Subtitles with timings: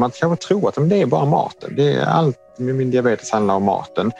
[0.00, 1.76] Man kanske tror att det är bara maten.
[1.76, 4.12] Det är allt med min diabetes handlar om maten.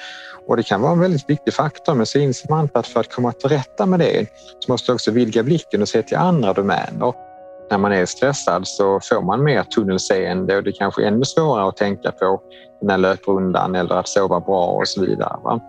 [0.46, 3.14] Och det kan vara en väldigt viktig faktor men så inser man att för att
[3.14, 4.26] komma till rätta med det
[4.58, 7.29] så måste jag också vidga blicken och se till andra domäner.
[7.70, 11.68] När man är stressad så får man mer tunnelseende och det kanske är ännu svårare
[11.68, 12.40] att tänka på
[12.80, 15.36] den här löprundan eller att sova bra och så vidare.
[15.44, 15.60] Va?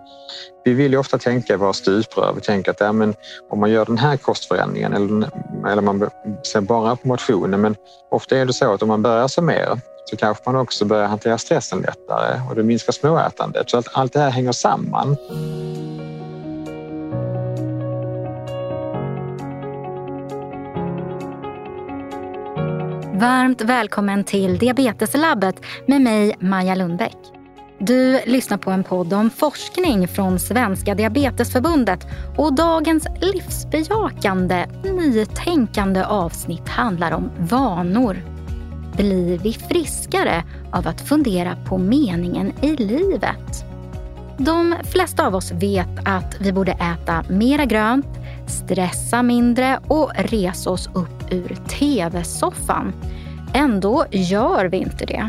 [0.64, 2.32] Vi vill ju ofta tänka i våra stuprör.
[2.34, 3.14] Vi tänker att ja, men
[3.50, 5.28] om man gör den här kostförändringen eller,
[5.68, 6.10] eller man
[6.52, 7.76] ser bara på motionen men
[8.10, 11.06] ofta är det så att om man börjar sig mer så kanske man också börjar
[11.06, 13.70] hantera stressen lättare och det minskar småätandet.
[13.70, 15.16] Så att allt det här hänger samman.
[23.22, 27.16] Varmt välkommen till Diabeteslabbet med mig, Maja Lundbäck.
[27.78, 36.68] Du lyssnar på en podd om forskning från Svenska Diabetesförbundet och dagens livsbejakande, nytänkande avsnitt
[36.68, 38.16] handlar om vanor.
[38.96, 43.64] Blir vi friskare av att fundera på meningen i livet?
[44.38, 50.70] De flesta av oss vet att vi borde äta mera grönt, stressa mindre och resa
[50.70, 52.92] oss upp ur tv-soffan.
[53.54, 55.28] Ändå gör vi inte det.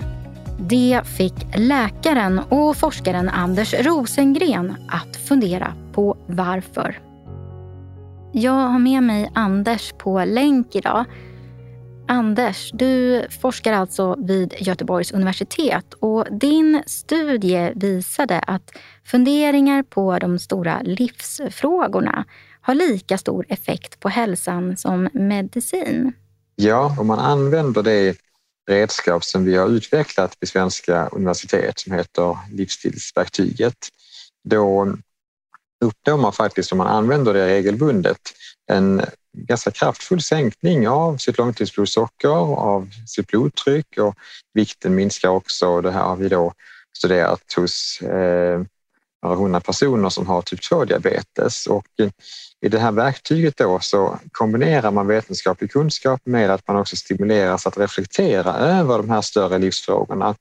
[0.59, 6.99] Det fick läkaren och forskaren Anders Rosengren att fundera på varför.
[8.31, 11.05] Jag har med mig Anders på länk idag.
[12.07, 18.71] Anders, du forskar alltså vid Göteborgs universitet och din studie visade att
[19.05, 22.25] funderingar på de stora livsfrågorna
[22.64, 26.14] har lika stor effekt på hälsan som medicin.
[26.56, 28.17] Ja, om man använder det
[28.70, 33.78] redskap som vi har utvecklat vid svenska universitet som heter livsstilsverktyget,
[34.44, 34.95] då
[35.86, 38.20] uppnår man faktiskt om man använder det regelbundet
[38.72, 39.02] en
[39.38, 44.16] ganska kraftfull sänkning av sitt långtidsblodsocker, av sitt blodtryck och
[44.53, 45.81] vikten minskar också.
[45.81, 46.53] Det här har vi då
[46.98, 48.61] studerat hos eh,
[49.23, 51.87] några hundra personer som har typ 2-diabetes och
[52.63, 57.67] i det här verktyget då så kombinerar man vetenskaplig kunskap med att man också stimuleras
[57.67, 60.35] att reflektera över de här större livsfrågorna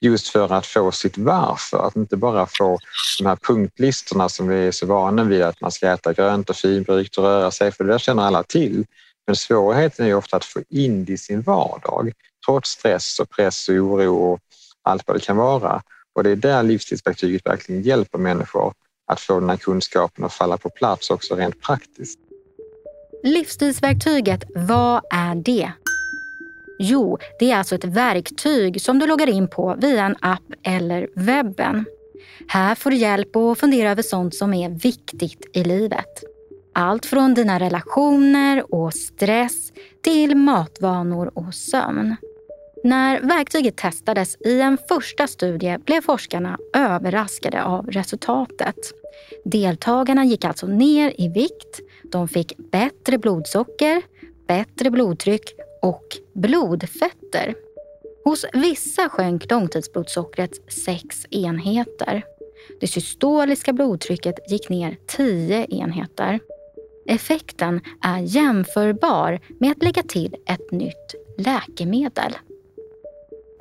[0.00, 2.78] just för att få sitt varför, att inte bara få
[3.18, 6.56] de här punktlistorna som vi är så vana vid att man ska äta grönt och
[6.56, 8.84] finbrygt och röra sig, för det där känner alla till.
[9.26, 12.12] Men svårigheten är ofta att få in det i sin vardag,
[12.46, 14.40] trots stress och press och oro och
[14.82, 15.82] allt vad det kan vara.
[16.14, 18.72] Och det är där livsstilsverktyget verkligen hjälper människor
[19.12, 22.18] att få den här kunskapen att falla på plats också rent praktiskt.
[23.22, 25.72] Livsstilsverktyget, vad är det?
[26.78, 31.08] Jo, det är alltså ett verktyg som du loggar in på via en app eller
[31.14, 31.84] webben.
[32.48, 36.24] Här får du hjälp att fundera över sånt som är viktigt i livet.
[36.74, 42.16] Allt från dina relationer och stress till matvanor och sömn.
[42.84, 48.76] När verktyget testades i en första studie blev forskarna överraskade av resultatet.
[49.44, 51.80] Deltagarna gick alltså ner i vikt,
[52.12, 54.02] de fick bättre blodsocker,
[54.46, 55.42] bättre blodtryck
[55.82, 57.54] och blodfetter.
[58.24, 62.22] Hos vissa sjönk långtidsblodsockret 6 enheter.
[62.80, 66.40] Det systoliska blodtrycket gick ner 10 enheter.
[67.06, 72.32] Effekten är jämförbar med att lägga till ett nytt läkemedel.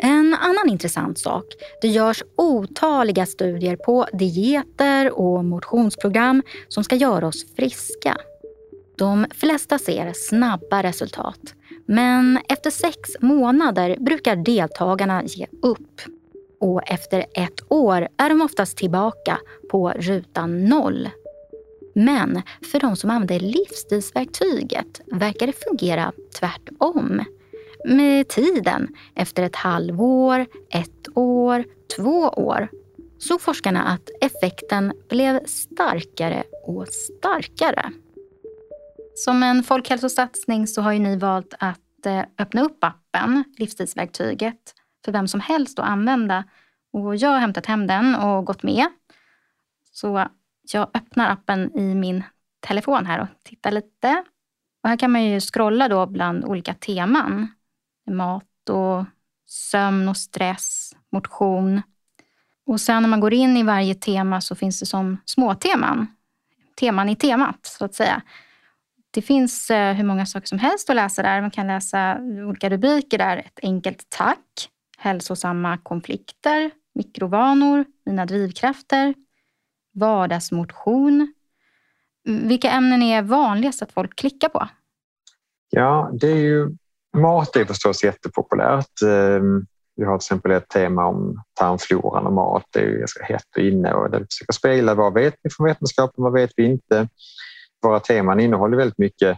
[0.03, 1.45] En annan intressant sak.
[1.81, 8.17] Det görs otaliga studier på dieter och motionsprogram som ska göra oss friska.
[8.97, 11.39] De flesta ser snabba resultat.
[11.85, 16.01] Men efter sex månader brukar deltagarna ge upp.
[16.59, 19.37] Och efter ett år är de oftast tillbaka
[19.71, 21.09] på ruta noll.
[21.95, 22.41] Men
[22.71, 27.23] för de som använder livsstilsverktyget verkar det fungera tvärtom
[27.85, 31.65] med tiden, efter ett halvår, ett år,
[31.95, 32.67] två år,
[33.19, 37.91] såg forskarna att effekten blev starkare och starkare.
[39.15, 44.73] Som en folkhälsosatsning så har ju ni valt att eh, öppna upp appen, Livstidsverktyget,
[45.05, 46.43] för vem som helst att använda.
[46.93, 48.85] Och jag har hämtat hem den och gått med.
[49.91, 50.27] Så
[50.71, 52.23] jag öppnar appen i min
[52.59, 54.23] telefon här och tittar lite.
[54.83, 57.47] Och här kan man ju scrolla då bland olika teman
[58.09, 59.05] mat och
[59.47, 61.81] sömn och stress, motion.
[62.65, 66.07] Och sen när man går in i varje tema så finns det som småteman.
[66.79, 68.21] Teman i temat, så att säga.
[69.11, 71.41] Det finns eh, hur många saker som helst att läsa där.
[71.41, 72.17] Man kan läsa
[72.47, 73.37] olika rubriker där.
[73.37, 79.13] Ett enkelt tack, hälsosamma konflikter, mikrovanor, mina drivkrafter,
[79.93, 81.33] vardagsmotion.
[82.23, 84.67] Vilka ämnen är vanligast att folk klickar på?
[85.69, 86.77] Ja, det är ju
[87.17, 89.01] Mat är förstås jättepopulärt.
[89.05, 89.65] Ehm,
[89.95, 92.65] vi har till exempel ett tema om tarmfloran och mat.
[92.73, 96.23] Det är ganska hett och inne och det försöker spegla vad vet vi från vetenskapen,
[96.23, 97.07] vad vet vi inte?
[97.81, 99.37] Våra teman innehåller väldigt mycket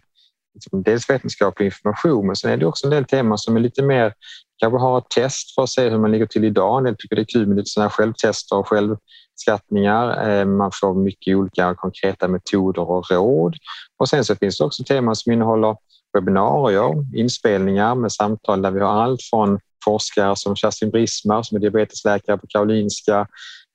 [0.53, 3.83] liksom, dels vetenskaplig information men sen är det också en del teman som är lite
[3.83, 4.13] mer
[4.57, 6.77] kanske har ett test för att se hur man ligger till idag.
[6.77, 10.29] En del tycker det är kul med lite sådana självtester och självskattningar.
[10.29, 13.55] Ehm, man får mycket olika konkreta metoder och råd.
[13.97, 15.75] Och sen så finns det också teman som innehåller
[16.13, 21.61] webbinarier, inspelningar med samtal där vi har allt från forskare som Kerstin Brismar som är
[21.61, 23.27] diabetesläkare på Karolinska,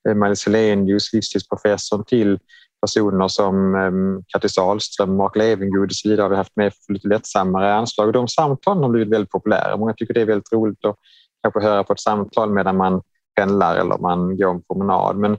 [0.08, 2.38] eh, Maj-Lis Helenius, livstidsprofessorn till
[2.80, 6.92] personer som ehm, Kattis Ahlström, Mark Levengood och så vidare har vi haft med för
[6.92, 8.06] lite lättsammare anslag.
[8.06, 9.76] Och de samtalen har blivit väldigt populära.
[9.76, 10.96] Många tycker det är väldigt roligt att
[11.42, 13.02] kanske höra på ett samtal medan man
[13.36, 15.16] pendlar eller man går en promenad.
[15.16, 15.38] Men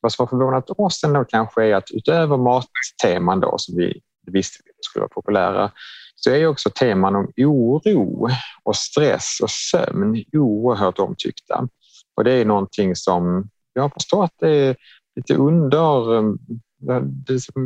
[0.00, 4.58] vad som har förvånat oss ändå kanske är att utöver matteman då, som vi visste
[4.80, 5.70] skulle vara populära
[6.16, 8.28] så är också teman om oro
[8.62, 11.68] och stress och sömn oerhört omtyckta.
[12.16, 14.76] Och det är någonting som jag har förstått är
[15.16, 16.22] lite under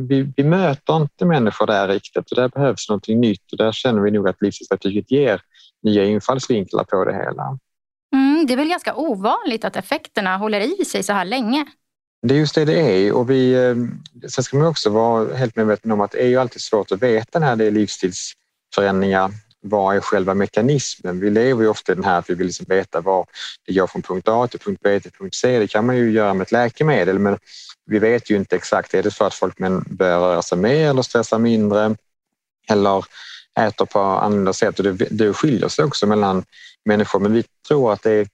[0.08, 4.02] vi, vi, möter inte människor där riktigt och där behövs någonting nytt och där känner
[4.02, 5.40] vi nog att livsstilsstrategiet ger
[5.82, 7.58] nya infallsvinklar på det hela.
[8.14, 11.66] Mm, det är väl ganska ovanligt att effekterna håller i sig så här länge?
[12.22, 13.74] Det är just det det är och vi, eh,
[14.28, 17.02] sen ska man också vara helt medveten om att det är ju alltid svårt att
[17.02, 17.70] veta när det är
[18.74, 19.30] förändringar,
[19.62, 21.20] Vad är själva mekanismen?
[21.20, 23.26] Vi lever ju ofta i den här att vi vill liksom veta var
[23.66, 25.58] det går från punkt A till punkt B till punkt C.
[25.58, 27.38] Det kan man ju göra med ett läkemedel men
[27.86, 31.02] vi vet ju inte exakt, är det så att folk börjar röra sig mer eller
[31.02, 31.96] stressa mindre
[32.68, 33.04] eller
[33.60, 36.44] äter på andra sätt och det, det skiljer sig också mellan
[36.84, 38.28] människor men vi tror att det är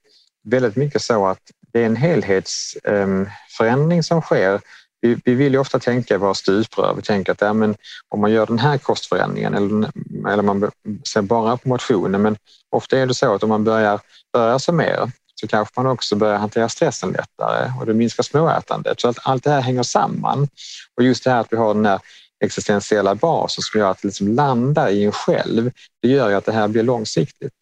[0.45, 1.41] väldigt mycket så att
[1.73, 4.61] det är en helhetsförändring ehm, som sker.
[5.07, 6.95] Vi, vi vill ju ofta tänka våra stuprör.
[6.95, 7.77] Vi tänker att ja, men
[8.09, 9.91] om man gör den här kostförändringen eller,
[10.33, 10.71] eller man
[11.05, 12.37] ser bara på motionen men
[12.71, 14.01] ofta är det så att om man börjar
[14.37, 15.11] röra sig mer
[15.41, 19.01] så kanske man också börjar hantera stressen lättare och det minskar småätandet.
[19.01, 20.49] Så att allt det här hänger samman.
[20.97, 22.01] Och just det här att vi har den här
[22.45, 25.71] existentiella basen som gör att det liksom landar i en själv,
[26.03, 27.53] det gör ju att det här blir långsiktigt.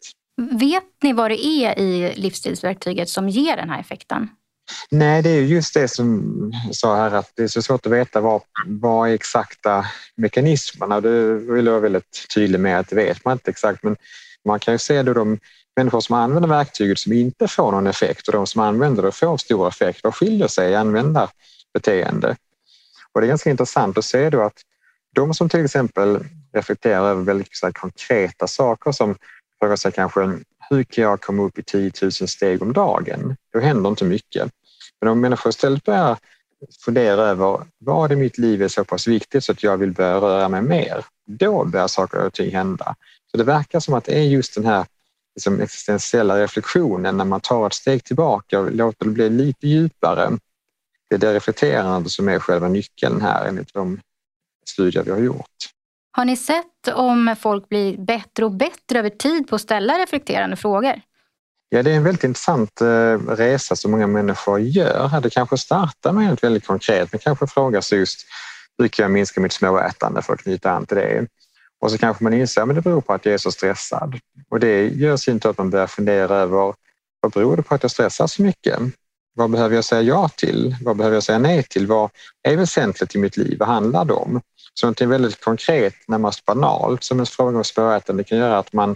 [0.51, 4.29] Vet ni vad det är i livsstilsverktyget som ger den här effekten?
[4.91, 7.91] Nej, det är just det som jag sa här att det är så svårt att
[7.91, 9.85] veta vad, vad är exakta
[10.15, 11.01] mekanismerna.
[11.01, 13.95] Det vill jag vara väldigt tydlig med att det vet man inte exakt men
[14.45, 15.39] man kan ju se då de
[15.75, 19.37] människor som använder verktyget som inte får någon effekt och de som använder det får
[19.37, 22.35] stor effekt, vad skiljer sig i användarbeteende?
[23.11, 24.61] Och det är ganska intressant att se då att
[25.15, 29.15] de som till exempel reflekterar över väldigt konkreta saker som
[29.59, 30.39] frågar sig kanske
[30.69, 33.35] hur kan jag komma upp i 10 000 steg om dagen?
[33.53, 34.51] Då händer inte mycket.
[35.01, 36.17] Men om människor istället börjar
[36.85, 40.15] fundera över vad i mitt liv är så pass viktigt så att jag vill börja
[40.15, 42.95] röra mig mer, då börjar saker och ting hända.
[43.31, 44.85] Så det verkar som att det är just den här
[45.35, 50.37] liksom existentiella reflektionen när man tar ett steg tillbaka och låter det bli lite djupare.
[51.09, 53.99] Det är det reflekterande som är själva nyckeln här enligt de
[54.69, 55.69] studier vi har gjort.
[56.11, 60.55] Har ni sett om folk blir bättre och bättre över tid på att ställa reflekterande
[60.55, 61.01] frågor?
[61.69, 65.21] Ja, det är en väldigt intressant eh, resa som många människor gör.
[65.21, 68.19] Det kanske startar med något väldigt konkret, men kanske frågar sig just
[68.77, 71.27] hur kan jag minska mitt småätande för att knyta an till det?
[71.79, 74.19] Och så kanske man inser att det beror på att jag är så stressad.
[74.49, 76.73] Och det gör sin tur att man börjar fundera över
[77.19, 78.79] vad beror det på att jag stressar så mycket?
[79.33, 80.75] Vad behöver jag säga ja till?
[80.81, 81.87] Vad behöver jag säga nej till?
[81.87, 82.09] Vad
[82.43, 83.59] är väsentligt i mitt liv?
[83.59, 84.41] Vad handlar det om?
[84.79, 88.95] Så någonting väldigt konkret, närmast banalt, som en fråga om spårätande kan göra att man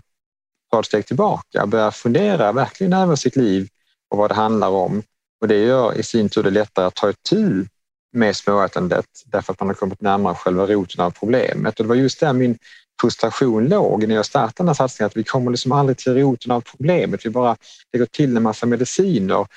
[0.72, 3.68] tar ett steg tillbaka, och börjar fundera verkligen över sitt liv
[4.10, 5.04] och vad det handlar om.
[5.42, 7.66] Och det gör i sin tur det lättare att ta itu
[8.14, 11.80] med småätandet därför att man har kommit närmare själva roten av problemet.
[11.80, 12.58] Och det var just där min
[13.02, 16.52] frustration låg när jag startade den här satsningen, att vi kommer liksom aldrig till roten
[16.52, 17.26] av problemet.
[17.26, 17.58] Vi bara
[17.94, 19.48] lägger till en massa mediciner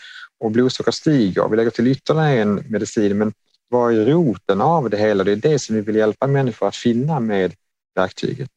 [0.40, 1.48] och blodsockret stiger.
[1.48, 3.32] Vi lägger till ytterligare en medicin, men
[3.72, 5.24] vad är roten av det hela?
[5.24, 7.52] Det är det som vi vill hjälpa människor att finna med
[7.94, 8.50] verktyget.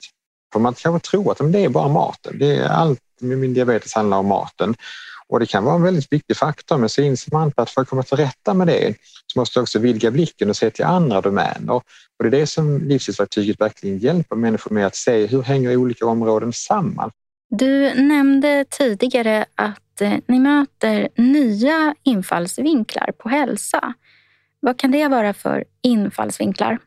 [0.53, 2.39] För man kanske tror att det är bara maten.
[2.39, 4.75] Det är allt med min diabetes handlar om maten.
[5.27, 7.88] Och det kan vara en väldigt viktig faktor, men så inser man att för att
[7.88, 8.95] komma till rätta med det
[9.34, 11.74] så måste du också vidga blicken och se till andra domäner.
[11.74, 11.84] Och
[12.19, 16.53] det är det som livsstilsverktyget verkligen hjälper människor med att se hur hänger olika områden
[16.53, 17.12] samman.
[17.50, 23.93] Du nämnde tidigare att eh, ni möter nya infallsvinklar på hälsa.
[24.59, 26.79] Vad kan det vara för infallsvinklar?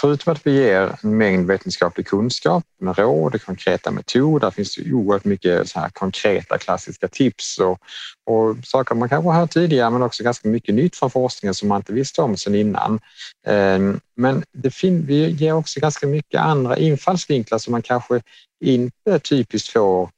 [0.00, 4.92] Förutom att vi ger en mängd vetenskaplig kunskap med råd och konkreta metoder finns det
[4.92, 7.78] oerhört mycket så här konkreta klassiska tips och,
[8.24, 11.68] och saker man kanske har hört tidigare men också ganska mycket nytt från forskningen som
[11.68, 13.00] man inte visste om sedan innan.
[13.46, 18.20] Ehm, men det vi ger också ganska mycket andra infallsvinklar som man kanske
[18.64, 20.10] inte typiskt får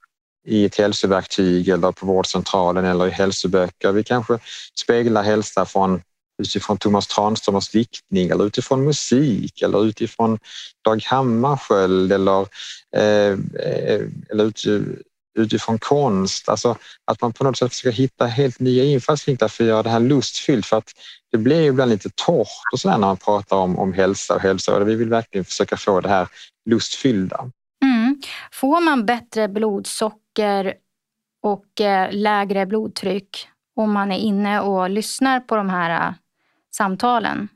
[0.46, 3.92] i ett hälsoverktyg eller på vårdcentralen eller i hälsoböcker.
[3.92, 4.38] Vi kanske
[4.75, 6.02] speglar hälsa från
[6.43, 10.38] utifrån Thomas Tranströmers diktning eller utifrån musik eller utifrån
[10.85, 12.40] Dag Hammarskjöld eller,
[12.97, 13.33] eh,
[13.66, 14.52] eh eller
[15.38, 16.49] utifrån konst.
[16.49, 19.90] Alltså att man på något sätt försöker hitta helt nya infallsvinklar för att göra det
[19.90, 20.66] här lustfyllt.
[20.66, 20.93] För att
[21.33, 24.40] det blir ju ibland lite torrt och sådär när man pratar om, om hälsa och
[24.40, 26.28] hälsa och vi vill verkligen försöka få det här
[26.71, 27.50] lustfyllda.
[27.85, 28.21] Mm.
[28.52, 30.75] Får man bättre blodsocker
[31.43, 36.14] och eh, lägre blodtryck om man är inne och lyssnar på de här eh,
[36.76, 37.49] samtalen?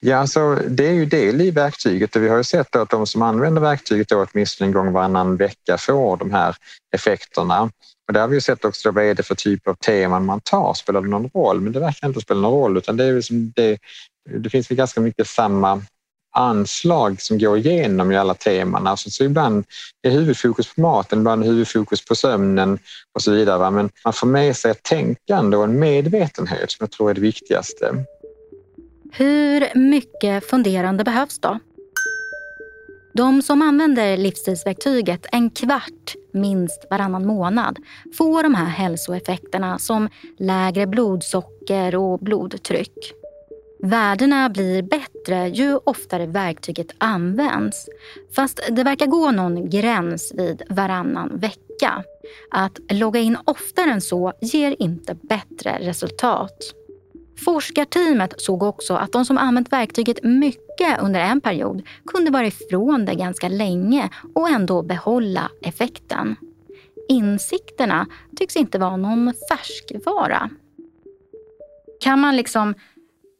[0.00, 3.06] Ja, alltså, det är ju del i verktyget och vi har ju sett att de
[3.06, 6.56] som använder verktyget då åtminstone en gång varannan vecka får de här
[6.94, 7.62] effekterna.
[8.08, 10.40] Och där har vi ju sett också vad är det för typ av teman man
[10.40, 11.60] tar, spelar det någon roll?
[11.60, 13.78] Men det verkar inte spela någon roll utan det, är liksom det,
[14.30, 15.82] det finns väl ganska mycket samma
[16.36, 18.86] anslag som går igenom i alla teman.
[18.86, 19.64] Alltså, så ibland
[20.02, 22.78] är huvudfokus på maten, ibland är huvudfokus på sömnen
[23.14, 23.70] och så vidare.
[23.70, 27.20] Men man får med sig ett tänkande och en medvetenhet som jag tror är det
[27.20, 28.04] viktigaste.
[29.12, 31.58] Hur mycket funderande behövs då?
[33.12, 37.78] De som använder livsstilsverktyget en kvart minst varannan månad
[38.18, 40.08] får de här hälsoeffekterna som
[40.38, 43.12] lägre blodsocker och blodtryck.
[43.82, 47.88] Värdena blir bättre ju oftare verktyget används.
[48.36, 52.04] Fast det verkar gå någon gräns vid varannan vecka.
[52.50, 56.58] Att logga in oftare än så ger inte bättre resultat.
[57.44, 63.04] Forskarteamet såg också att de som använt verktyget mycket under en period kunde vara ifrån
[63.04, 66.36] det ganska länge och ändå behålla effekten.
[67.08, 70.50] Insikterna tycks inte vara någon färskvara.
[72.00, 72.74] Kan man liksom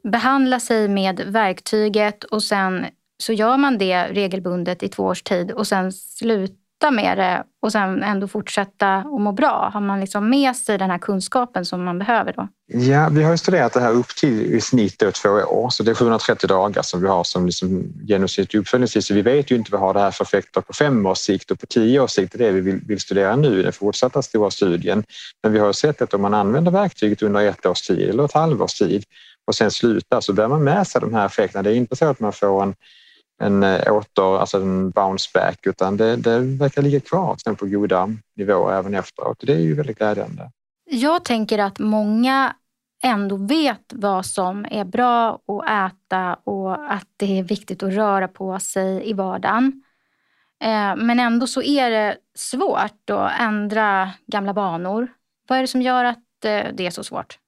[0.03, 2.85] behandla sig med verktyget och sen
[3.17, 7.43] så gör man det regelbundet i två års tid och sen slutar sluta med det
[7.61, 9.69] och sen ändå fortsätta och må bra?
[9.73, 12.47] Har man liksom med sig den här kunskapen som man behöver då?
[12.67, 15.83] Ja, vi har ju studerat det här upp till i snitt då två år, så
[15.83, 19.03] det är 730 dagar som vi har som liksom genomsnittlig uppföljningstid.
[19.03, 21.51] Så vi vet ju inte vad har det här för effekter på fem års sikt
[21.51, 22.33] och på tio års sikt.
[22.33, 25.03] Det är det vi vill, vill studera nu i den fortsatta stora studien.
[25.43, 28.33] Men vi har sett att om man använder verktyget under ett års tid eller ett
[28.33, 29.03] halvårs tid
[29.47, 31.63] och sen slutar så bär man med sig de här effekterna.
[31.63, 32.75] Det är inte så att man får en
[33.39, 37.65] en eh, åter, alltså en bounce back utan det, det verkar ligga kvar sen på
[37.65, 39.37] goda nivåer även efteråt.
[39.39, 40.51] Det är ju väldigt glädjande.
[40.89, 42.55] Jag tänker att många
[43.03, 48.27] ändå vet vad som är bra att äta och att det är viktigt att röra
[48.27, 49.83] på sig i vardagen.
[50.63, 55.07] Eh, men ändå så är det svårt att ändra gamla vanor.
[55.47, 57.39] Vad är det som gör att eh, det är så svårt?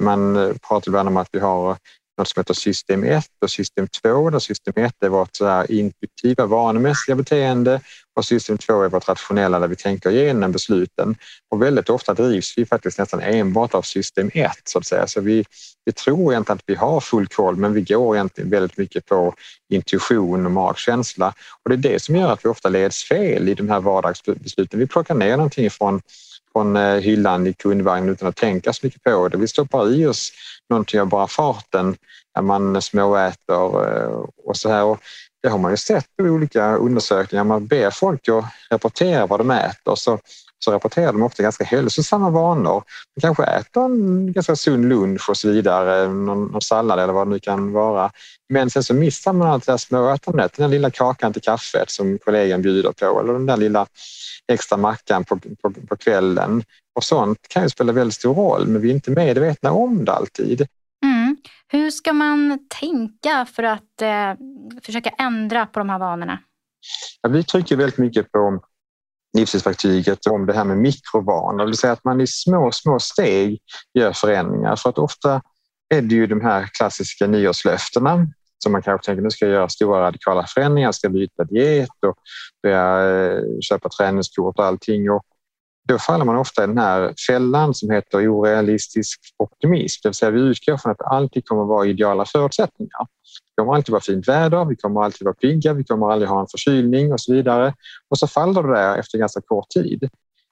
[0.00, 0.34] Man
[0.68, 1.76] pratar ibland om att vi har
[2.20, 5.72] något som heter system 1 och system 2 där system 1 är vårt så här
[5.72, 7.80] intuitiva vanemässiga beteende
[8.16, 11.16] och system 2 är vårt rationella där vi tänker igenom besluten.
[11.50, 15.06] Och väldigt ofta drivs vi faktiskt nästan enbart av system 1 så att säga.
[15.06, 15.44] Så vi,
[15.84, 19.34] vi tror egentligen att vi har full koll men vi går egentligen väldigt mycket på
[19.72, 23.54] intuition och magkänsla och det är det som gör att vi ofta leds fel i
[23.54, 24.80] de här vardagsbesluten.
[24.80, 26.00] Vi plockar ner någonting från
[26.52, 29.36] från eh, hyllan i kundvagnen utan att tänka så mycket på det.
[29.38, 30.32] Vi stoppar i oss
[30.70, 31.96] någonting av bara farten
[32.34, 34.84] när man småäter eh, och så här.
[34.84, 35.00] Och
[35.42, 37.44] det har man ju sett i olika undersökningar.
[37.44, 40.18] Man ber folk att rapportera vad de äter så,
[40.64, 42.82] så rapporterar de ofta ganska hälsosamma vanor.
[43.14, 47.26] De kanske äter en ganska sund lunch och så vidare, någon, någon sallad eller vad
[47.26, 48.10] det nu kan vara.
[48.48, 51.90] Men sen så missar man allt det där småätandet, den där lilla kakan till kaffet
[51.90, 53.86] som kollegan bjuder på eller den där lilla
[54.52, 56.62] extra mackan på, på, på kvällen.
[56.94, 60.12] Och sånt kan ju spela väldigt stor roll, men vi är inte medvetna om det
[60.12, 60.66] alltid.
[61.04, 61.36] Mm.
[61.68, 64.34] Hur ska man tänka för att eh,
[64.82, 66.38] försöka ändra på de här vanorna?
[67.22, 68.60] Ja, vi trycker väldigt mycket på
[69.38, 73.58] livsstilsverktyget om det här med mikrovanor, det vill säga att man i små, små steg
[73.94, 74.76] gör förändringar.
[74.76, 75.42] För att ofta
[75.94, 78.26] är det ju de här klassiska nyårslöftena
[78.62, 81.88] som man kanske tänker nu ska jag göra stora radikala förändringar, jag ska byta diet
[82.06, 82.14] och
[82.62, 85.10] börja eh, köpa träningskort och allting.
[85.10, 85.22] Och
[85.88, 90.00] då faller man ofta i den här fällan som heter orealistisk optimism.
[90.02, 93.06] Det vill säga vi utgår från att det alltid kommer att vara ideala förutsättningar.
[93.56, 96.40] Det kommer alltid vara fint väder, vi kommer alltid vara pigga, vi kommer aldrig ha
[96.40, 97.74] en förkylning och så vidare.
[98.08, 100.08] Och så faller det där efter ganska kort tid.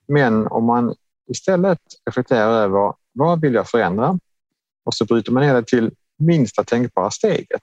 [0.09, 0.95] Men om man
[1.31, 4.19] istället reflekterar över vad vill jag förändra?
[4.85, 7.63] Och så bryter man ner det till minsta tänkbara steget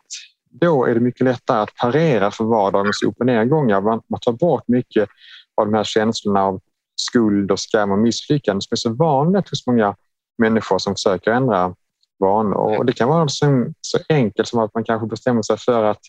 [0.59, 3.81] då är det mycket lättare att parera för vardagens upp och nedgångar.
[3.81, 5.09] Man, tar bort mycket
[5.55, 6.59] av de här känslorna av
[6.95, 9.95] skuld och skam och misslyckande som är så vanligt hos många
[10.37, 11.75] människor som försöker ändra
[12.19, 12.77] vanor.
[12.77, 16.01] Och det kan vara så, så enkelt som att man kanske bestämmer sig för att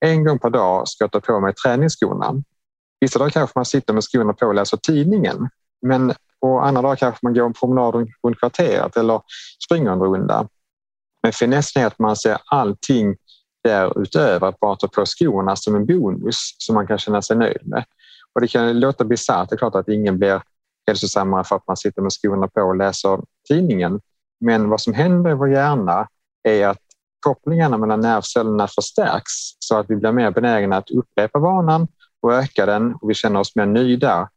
[0.00, 2.42] en gång per dag ska jag ta på mig träningsskorna.
[3.00, 5.48] Vissa dagar kanske man sitter med skorna på och läser tidningen
[5.82, 9.20] Men på andra dagar kanske man går en promenad runt kvarteret eller
[9.64, 10.48] springer en runda.
[11.22, 13.16] Men finessen är att man ser allting
[13.64, 17.60] därutöver, att bara ta på skorna som en bonus som man kan känna sig nöjd
[17.66, 17.84] med.
[18.34, 20.42] Och det kan låta bisarrt, det är klart att ingen blir
[20.86, 24.00] hälsosammare för att man sitter med skorna på och läser tidningen.
[24.40, 26.08] Men vad som händer i vår hjärna
[26.42, 26.78] är att
[27.20, 31.88] kopplingarna mellan nervcellerna förstärks så att vi blir mer benägna att upprepa vanan
[32.20, 34.28] och öka den och vi känner oss mer nöjda.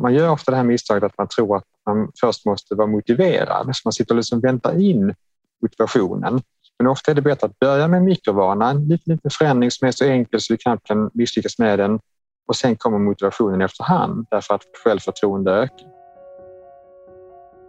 [0.00, 3.76] Man gör ofta det här misstaget att man tror att man först måste vara motiverad,
[3.76, 5.14] så man sitter och liksom väntar in
[5.62, 6.42] motivationen.
[6.78, 9.92] Men ofta är det bättre att börja med mikrovana, en liten, liten förändring som är
[9.92, 12.00] så enkel så vi knappt kan misslyckas med den
[12.46, 15.95] och sen kommer motivationen efterhand därför att självförtroende ökar.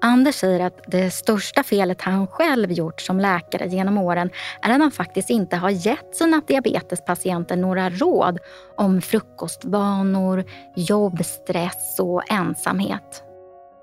[0.01, 4.29] Anders säger att det största felet han själv gjort som läkare genom åren
[4.61, 8.39] är att han faktiskt inte har gett sina diabetespatienter några råd
[8.75, 10.43] om frukostvanor,
[10.75, 13.23] jobbstress och ensamhet.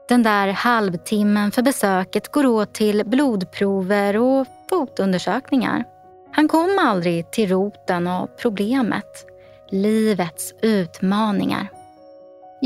[0.09, 5.85] Den där halvtimmen för besöket går åt till blodprover och fotundersökningar.
[6.33, 9.26] Han kom aldrig till roten av problemet,
[9.71, 11.68] livets utmaningar.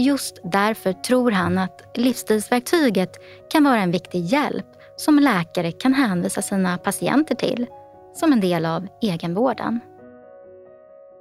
[0.01, 3.11] Just därför tror han att livsstilsverktyget
[3.51, 7.67] kan vara en viktig hjälp som läkare kan hänvisa sina patienter till
[8.15, 9.81] som en del av egenvården.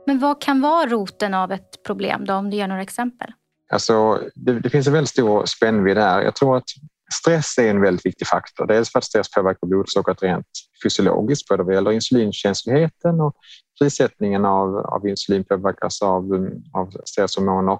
[0.05, 3.31] Men vad kan vara roten av ett problem då, om du ger några exempel?
[3.71, 6.21] Alltså, det, det finns en väldigt stor spännvidd här.
[6.21, 6.69] Jag tror att
[7.13, 8.65] stress är en väldigt viktig faktor.
[8.65, 10.47] Dels för att stress påverkar blodsockret rent
[10.83, 13.33] fysiologiskt, både vad gäller insulinkänsligheten och
[13.79, 17.79] prissättningen av, av insulin påverkas av, av stresshormoner.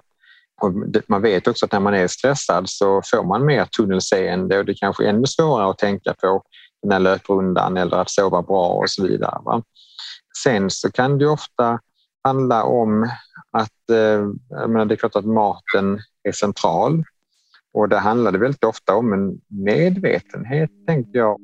[0.60, 0.72] Och
[1.06, 4.72] man vet också att när man är stressad så får man mer tunnelseende och det
[4.72, 6.42] är kanske är ännu svårare att tänka på
[6.82, 9.40] den här löprundan eller att sova bra och så vidare.
[9.44, 9.62] Va?
[10.42, 11.80] Sen så kan det ofta
[12.24, 13.10] handla om
[13.50, 17.04] att eh, menar, det är klart att maten är central
[17.72, 21.40] och det handlade väldigt ofta om en medvetenhet, tänkte jag.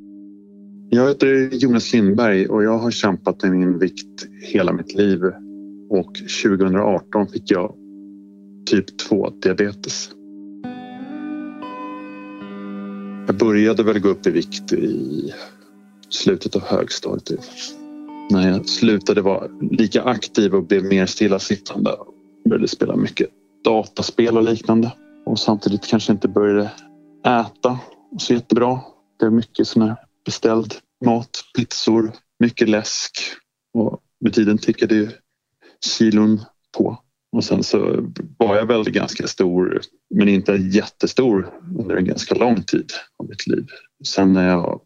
[0.91, 5.25] Jag heter Jonas Lindberg och jag har kämpat med min vikt hela mitt liv
[5.91, 7.75] och 2018 fick jag
[8.67, 10.11] typ 2 diabetes.
[13.27, 15.33] Jag började väl gå upp i vikt i
[16.09, 17.51] slutet av högstadiet.
[18.31, 22.15] När jag slutade vara lika aktiv och blev mer stillasittande och
[22.49, 23.29] började spela mycket
[23.65, 24.93] dataspel och liknande
[25.27, 26.71] och samtidigt kanske inte började
[27.27, 27.79] äta
[28.19, 28.81] så jättebra.
[29.19, 30.75] Det är mycket sån här beställd
[31.05, 33.13] mat, pizzor, mycket läsk
[33.75, 35.11] och med tiden tickade ju
[35.87, 36.41] kilon
[36.77, 36.99] på.
[37.35, 42.63] Och sen så var jag väl ganska stor, men inte jättestor under en ganska lång
[42.63, 43.67] tid av mitt liv.
[44.07, 44.81] Sen när jag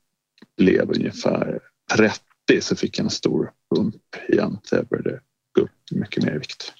[0.56, 1.60] blev ungefär
[1.96, 2.20] 30
[2.60, 3.94] så fick jag en stor bump
[4.28, 4.58] igen.
[4.62, 5.20] Så jag började
[5.52, 6.72] gå upp mycket mer i vikt.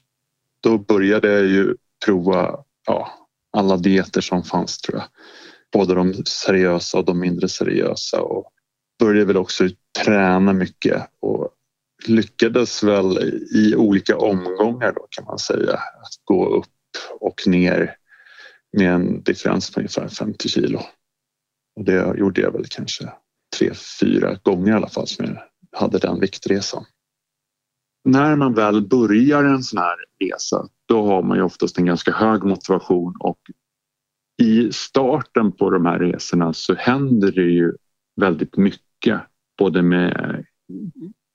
[0.61, 3.11] Då började jag ju prova ja,
[3.53, 5.07] alla dieter som fanns tror jag.
[5.73, 8.53] Både de seriösa och de mindre seriösa och
[8.99, 9.69] började väl också
[10.05, 11.38] träna mycket och
[12.07, 13.19] lyckades väl
[13.55, 16.67] i olika omgångar då kan man säga att gå upp
[17.21, 17.97] och ner
[18.77, 20.81] med en differens på ungefär 50 kilo.
[21.77, 23.13] Och det gjorde jag väl kanske
[23.59, 25.39] tre, fyra gånger i alla fall som jag
[25.81, 26.85] hade den viktresan.
[28.05, 32.13] När man väl börjar en sån här resa då har man ju oftast en ganska
[32.13, 33.39] hög motivation och
[34.43, 37.73] i starten på de här resorna så händer det ju
[38.21, 39.21] väldigt mycket
[39.59, 40.45] både med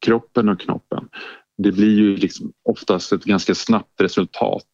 [0.06, 1.10] kroppen och knoppen.
[1.58, 4.68] Det blir ju liksom oftast ett ganska snabbt resultat.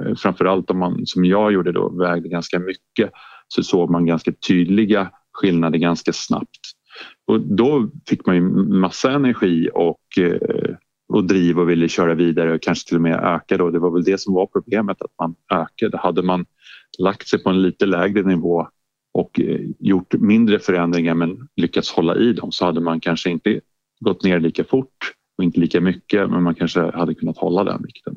[0.00, 3.10] Eh, framförallt om man som jag gjorde då vägde ganska mycket
[3.48, 6.60] så såg man ganska tydliga skillnader ganska snabbt.
[7.26, 8.42] Och då fick man ju
[8.80, 10.74] massa energi och, eh,
[11.08, 13.56] och driv och ville köra vidare och kanske till och med öka.
[13.56, 13.70] Då.
[13.70, 15.98] Det var väl det som var problemet, att man ökade.
[15.98, 16.46] Hade man
[16.98, 18.68] lagt sig på en lite lägre nivå
[19.14, 23.60] och eh, gjort mindre förändringar men lyckats hålla i dem så hade man kanske inte
[24.02, 27.82] gått ner lika fort och inte lika mycket men man kanske hade kunnat hålla den
[27.82, 28.14] vikten.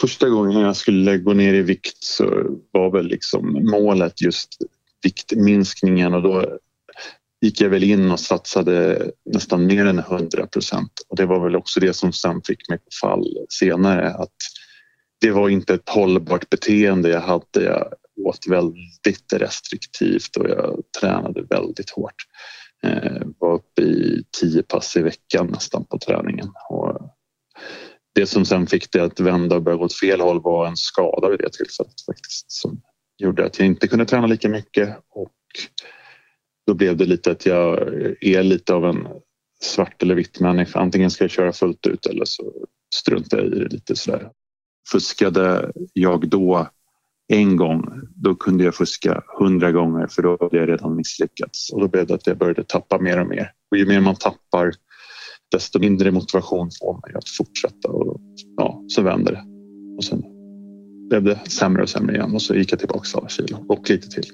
[0.00, 4.48] Första gången jag skulle gå ner i vikt så var väl liksom målet just
[5.02, 6.58] viktminskningen och då
[7.40, 11.56] gick jag väl in och satsade nästan mer än 100 procent och det var väl
[11.56, 14.34] också det som sen fick mig på fall senare att
[15.20, 17.64] det var inte ett hållbart beteende jag hade.
[17.64, 17.92] Jag
[18.24, 22.14] åt väldigt restriktivt och jag tränade väldigt hårt.
[22.86, 26.48] Eh, var uppe i tio pass i veckan nästan på träningen.
[26.70, 26.98] Och
[28.14, 30.76] det som sen fick det att vända och börja gå åt fel håll var en
[30.76, 32.82] skada vid det tillfället faktiskt som
[33.18, 35.32] gjorde att jag inte kunde träna lika mycket och
[36.66, 37.78] då blev det lite att jag
[38.20, 39.08] är lite av en
[39.62, 40.78] svart eller vitt människa.
[40.78, 42.52] Antingen ska jag köra fullt ut eller så
[42.94, 44.30] struntar jag i det lite sådär.
[44.92, 46.68] Fuskade jag då
[47.28, 51.80] en gång, då kunde jag fuska hundra gånger för då hade jag redan misslyckats och
[51.80, 53.52] då blev det att jag började tappa mer och mer.
[53.70, 54.72] Och ju mer man tappar
[55.50, 58.20] desto mindre motivation får man att fortsätta och
[58.56, 59.44] ja, så vänder det.
[59.96, 60.22] Och sen
[61.08, 64.08] blev det sämre och sämre igen och så gick jag tillbaka alla kilo och lite
[64.08, 64.24] till.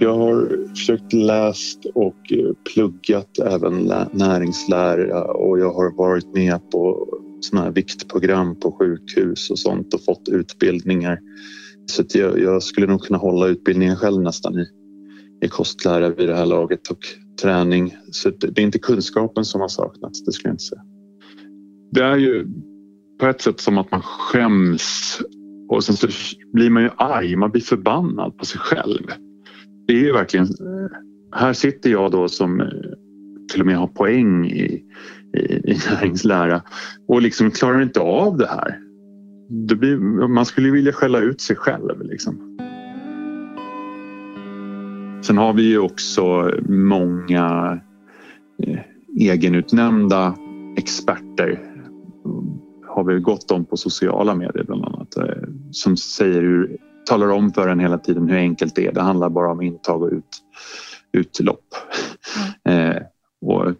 [0.00, 2.16] Jag har försökt läst och
[2.74, 7.08] pluggat även näringslära och jag har varit med på
[7.44, 11.18] såna här viktprogram på sjukhus och sånt och fått utbildningar.
[11.86, 14.66] Så jag, jag, skulle nog kunna hålla utbildningen själv nästan i,
[15.44, 16.98] i kostlära vid det här laget och
[17.42, 17.96] träning.
[18.10, 20.82] Så det är inte kunskapen som har saknats, det skulle jag inte säga.
[21.92, 22.46] Det är ju
[23.20, 25.18] på ett sätt som att man skäms
[25.68, 26.08] och sen så
[26.52, 29.06] blir man ju arg, man blir förbannad på sig själv.
[29.86, 30.46] Det är ju verkligen...
[31.32, 32.66] Här sitter jag då som eh,
[33.52, 34.84] till och med har poäng i,
[35.34, 36.62] i, i näringslära
[37.08, 38.78] och liksom klarar inte av det här.
[39.48, 39.96] Det blir,
[40.28, 42.02] man skulle vilja skälla ut sig själv.
[42.02, 42.58] Liksom.
[45.22, 47.78] Sen har vi ju också många
[48.62, 48.80] eh,
[49.18, 50.34] egenutnämnda
[50.76, 51.74] experter
[52.94, 57.52] har vi gott om på sociala medier bland annat eh, som säger hur, talar om
[57.52, 58.92] för en hela tiden hur enkelt det är.
[58.92, 60.42] Det handlar bara om intag och ut,
[61.12, 61.74] utlopp.
[62.64, 62.90] Mm.
[62.90, 63.02] Eh,
[63.40, 63.72] och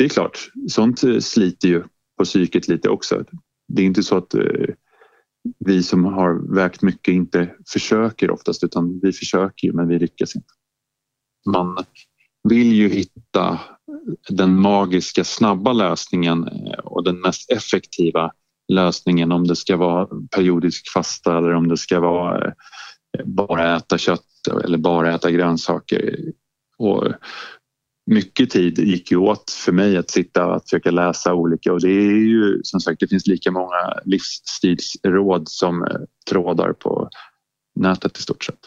[0.00, 1.82] det är klart, sånt eh, sliter ju
[2.18, 3.24] på psyket lite också.
[3.68, 4.74] Det är inte så att eh,
[5.58, 10.36] vi som har vägt mycket inte försöker oftast utan vi försöker ju men vi lyckas
[10.36, 10.48] inte.
[11.46, 11.84] Man
[12.48, 13.60] vill ju hitta
[14.28, 18.32] den magiska snabba lösningen eh, och den mest effektiva
[18.72, 23.98] lösningen om det ska vara periodisk fasta eller om det ska vara eh, bara äta
[23.98, 26.18] kött eller bara äta grönsaker.
[26.78, 27.12] Och
[28.10, 31.90] mycket tid gick ju åt för mig att sitta och försöka läsa olika och det
[31.90, 37.08] är ju som sagt, det finns lika många livsstilsråd som eh, trådar på
[37.74, 38.58] nätet i stort sett.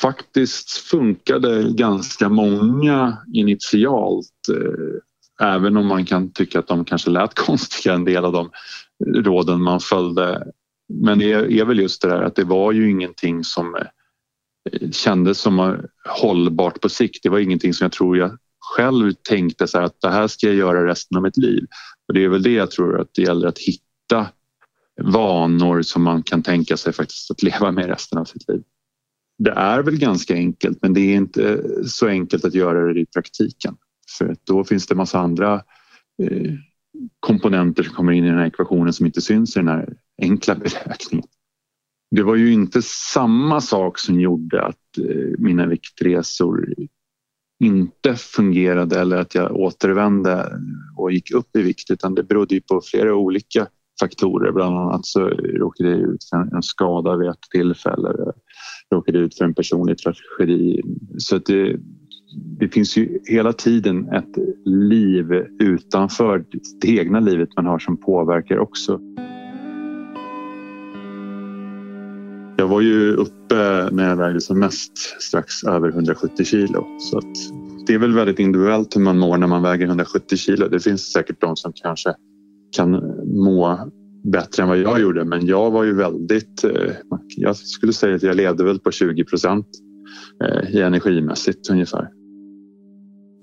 [0.00, 7.34] Faktiskt funkade ganska många initialt eh, även om man kan tycka att de kanske lät
[7.46, 8.50] konstiga en del av de
[9.22, 10.52] råden man följde.
[10.88, 15.38] Men det är väl just det där att det var ju ingenting som eh, kändes
[15.38, 15.74] som eh,
[16.08, 17.22] hållbart på sikt.
[17.22, 18.38] Det var ingenting som jag tror jag
[18.76, 21.66] själv tänkte så att det här ska jag göra resten av mitt liv.
[22.08, 24.26] Och det är väl det jag tror att det gäller att hitta
[25.02, 28.62] vanor som man kan tänka sig faktiskt att leva med resten av sitt liv.
[29.38, 33.06] Det är väl ganska enkelt men det är inte så enkelt att göra det i
[33.06, 33.76] praktiken.
[34.18, 35.54] För då finns det massa andra
[36.22, 36.52] eh,
[37.20, 40.54] komponenter som kommer in i den här ekvationen som inte syns i den här enkla
[40.54, 41.28] beräkningen.
[42.10, 46.74] Det var ju inte samma sak som gjorde att eh, mina viktresor
[47.64, 50.46] inte fungerade eller att jag återvände
[50.96, 53.66] och gick upp i vikt utan det berodde på flera olika
[54.00, 54.52] faktorer.
[54.52, 58.14] Bland annat så råkade jag ut för en skada vid ett tillfälle.
[58.88, 60.82] Jag råkade ut för en personlig tragedi.
[61.18, 61.76] Så det,
[62.60, 66.44] det finns ju hela tiden ett liv utanför
[66.80, 69.00] det egna livet man har som påverkar också.
[72.60, 76.86] Jag var ju uppe när jag vägde som mest strax över 170 kilo.
[76.98, 77.20] Så
[77.86, 80.68] det är väl väldigt individuellt hur man mår när man väger 170 kilo.
[80.68, 82.14] Det finns säkert de som kanske
[82.76, 82.90] kan
[83.26, 83.90] må
[84.24, 86.64] bättre än vad jag gjorde men jag var ju väldigt...
[86.64, 86.92] Eh,
[87.36, 89.66] jag skulle säga att jag levde väl på 20 procent
[90.44, 92.08] eh, i energimässigt ungefär.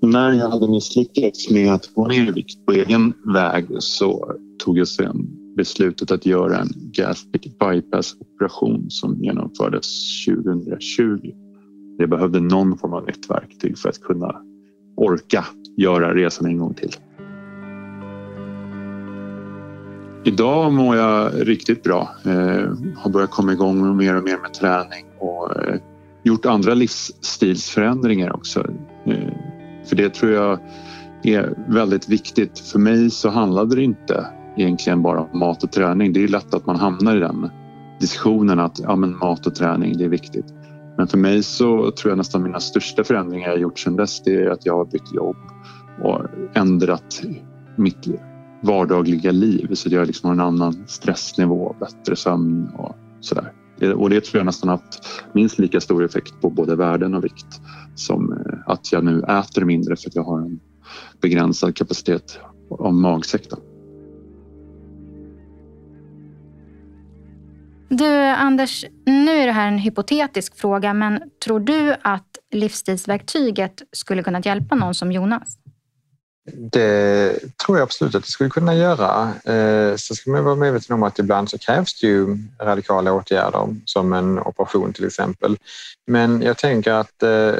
[0.02, 4.32] När jag hade misslyckats med att gå ner i vikt på egen väg så
[4.64, 9.86] tog jag sen beslutet att göra en gastric bypass-operation som genomfördes
[10.26, 11.32] 2020.
[11.98, 14.34] Jag behövde någon form av nytt verktyg för att kunna
[14.96, 15.44] orka
[15.76, 16.90] göra resan en gång till.
[20.24, 22.08] Idag mår jag riktigt bra.
[22.24, 25.80] Eh, har börjat komma igång mer och mer med träning och eh,
[26.22, 28.60] gjort andra livsstilsförändringar också.
[29.06, 29.32] Eh,
[29.84, 30.58] för det tror jag
[31.22, 32.58] är väldigt viktigt.
[32.58, 36.12] För mig så handlade det inte egentligen bara mat och träning.
[36.12, 37.50] Det är lätt att man hamnar i den
[38.00, 40.54] diskussionen att ja, men mat och träning det är viktigt.
[40.96, 44.34] Men för mig så tror jag nästan mina största förändringar jag gjort sedan dess det
[44.34, 45.36] är att jag har bytt jobb
[46.02, 46.20] och
[46.54, 47.22] ändrat
[47.76, 48.06] mitt
[48.62, 53.52] vardagliga liv så att jag liksom har en annan stressnivå, bättre sömn och sådär.
[53.96, 57.60] Och det tror jag nästan haft minst lika stor effekt på både värden och vikt
[57.94, 60.60] som eh, att jag nu äter mindre för att jag har en
[61.20, 62.38] begränsad kapacitet
[62.70, 63.48] av magsäck.
[67.88, 74.22] Du, Anders, nu är det här en hypotetisk fråga, men tror du att livsstilsverktyget skulle
[74.22, 75.58] kunna hjälpa någon som Jonas?
[76.72, 79.32] Det tror jag absolut att det skulle kunna göra.
[79.44, 83.76] Sen så ska man vara medveten om att ibland så krävs det ju radikala åtgärder
[83.84, 85.56] som en operation till exempel.
[86.06, 87.54] Men jag tänker att eh,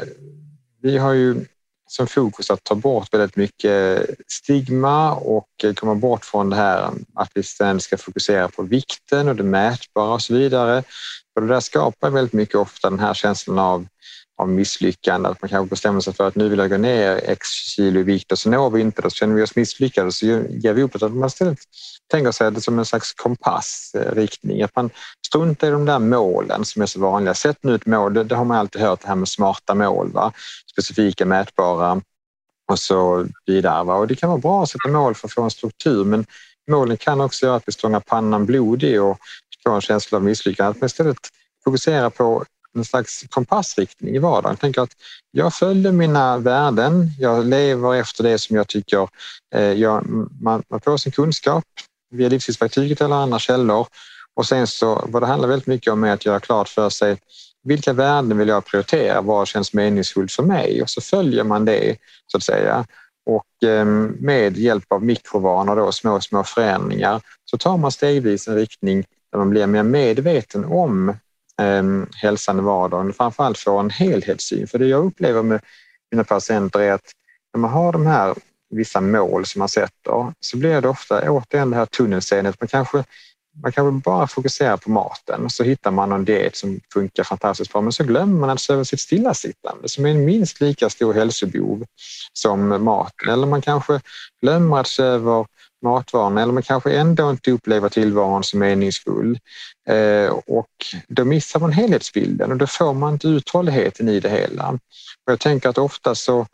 [0.81, 1.45] vi har ju
[1.87, 7.31] som fokus att ta bort väldigt mycket stigma och komma bort från det här att
[7.35, 10.83] vi sen ska fokusera på vikten och det mätbara och så vidare.
[11.35, 13.87] Och det där skapar väldigt mycket ofta den här känslan av
[14.37, 17.47] av misslyckande, att man kanske bestämmer sig för att nu vill jag gå ner x
[17.49, 20.25] kilo i vikt och så når vi inte det, så känner vi oss misslyckade så
[20.49, 20.99] ger vi upp.
[20.99, 21.09] det.
[21.09, 21.59] man istället
[22.11, 24.89] tänker sig det som en slags kompassriktning, eh, att man
[25.27, 27.33] struntar i de där målen som är så vanliga.
[27.33, 30.11] Sätt nu ett mål, det, det har man alltid hört det här med smarta mål,
[30.11, 30.31] va?
[30.71, 32.01] specifika, mätbara
[32.71, 33.83] och så vidare.
[33.83, 33.95] Va?
[33.95, 36.25] Och det kan vara bra att sätta mål för att få en struktur men
[36.71, 39.17] målen kan också göra att vi stångar pannan blodig och
[39.63, 40.69] får en känsla av misslyckande.
[40.69, 41.17] Att man istället
[41.63, 42.45] fokuserar på
[42.77, 44.51] en slags kompassriktning i vardagen.
[44.51, 44.93] Jag tänker att
[45.31, 49.07] jag följer mina värden, jag lever efter det som jag tycker
[49.55, 50.05] eh, jag,
[50.41, 51.63] man, man får sin kunskap
[52.11, 53.87] via livsstilsverktyget eller andra källor
[54.35, 57.17] och sen så vad det handlar väldigt mycket om är att göra klart för sig
[57.67, 59.21] vilka värden vill jag prioritera?
[59.21, 60.81] Vad känns meningsfullt för mig?
[60.81, 62.85] Och så följer man det så att säga.
[63.25, 68.55] Och ehm, med hjälp av mikrovanor, då, små, små förändringar, så tar man stegvis en
[68.55, 71.13] riktning där man blir mer medveten om
[71.61, 74.67] Ehm, hälsan i vardagen och framförallt få en helhetssyn.
[74.67, 75.61] För det jag upplever med
[76.11, 77.11] mina patienter är att
[77.53, 78.35] när man har de här
[78.69, 82.61] vissa mål som man sätter så blir det ofta återigen det här tunnelseendet.
[82.61, 83.03] Man kanske,
[83.63, 87.81] man kanske bara fokuserar på maten så hittar man en diet som funkar fantastiskt bra
[87.81, 91.13] men så glömmer man att se över sitt stillasittande som är en minst lika stor
[91.13, 91.85] hälsobehov
[92.33, 93.29] som maten.
[93.29, 94.01] Eller man kanske
[94.41, 95.45] glömmer att se över
[95.81, 99.39] matvanorna eller man kanske ändå inte upplever tillvaron som meningsfull.
[99.89, 100.71] Eh, och
[101.07, 104.69] då missar man helhetsbilden och då får man inte uthålligheten i det hela.
[105.25, 106.47] Och jag tänker att ofta så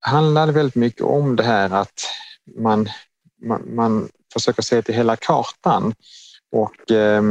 [0.00, 2.06] handlar det väldigt mycket om det här att
[2.58, 2.88] man,
[3.42, 5.94] man, man försöker se till hela kartan
[6.52, 7.22] och eh,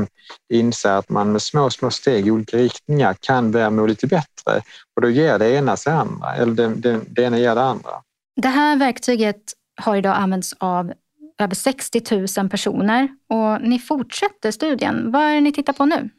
[0.54, 4.62] inse att man med små, små steg i olika riktningar kan börja må lite bättre
[4.96, 7.92] och då ger det ena sig andra, eller det, det, det ena ger det andra.
[8.42, 9.42] Det här verktyget
[9.82, 10.94] har idag använts av
[11.40, 12.02] över 60
[12.42, 15.12] 000 personer och ni fortsätter studien.
[15.12, 16.10] Vad är det ni tittar på nu?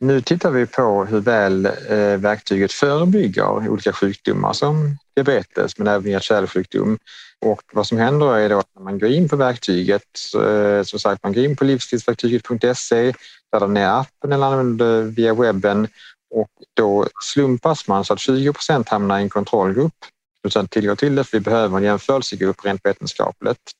[0.00, 6.10] Nu tittar vi på hur väl eh, verktyget förebygger olika sjukdomar som diabetes men även
[6.10, 6.98] hjärt-kärlsjukdom.
[7.44, 10.02] Och vad som händer är då att när man går in på verktyget,
[10.34, 13.12] eh, som sagt man går in på livsstilsverktyget.se,
[13.52, 15.88] laddar ner appen eller använder via webben
[16.34, 20.04] och då slumpas man så att 20 procent hamnar i en kontrollgrupp
[20.48, 23.72] utan tillgång till det för vi behöver en jämförelsegrupp rent vetenskapligt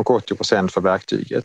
[0.00, 1.44] och 80 procent för verktyget.